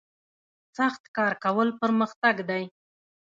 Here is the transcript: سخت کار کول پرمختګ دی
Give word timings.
سخت 0.77 1.03
کار 1.15 1.33
کول 1.43 1.69
پرمختګ 1.81 2.35
دی 2.49 2.63